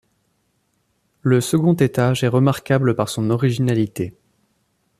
[1.21, 4.17] Le second étage est remarquable par son originalité.